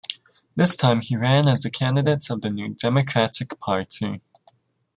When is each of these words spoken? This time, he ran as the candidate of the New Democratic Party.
This 0.55 0.75
time, 0.75 1.01
he 1.01 1.15
ran 1.15 1.47
as 1.47 1.61
the 1.61 1.69
candidate 1.69 2.27
of 2.31 2.41
the 2.41 2.49
New 2.49 2.69
Democratic 2.73 3.59
Party. 3.59 4.19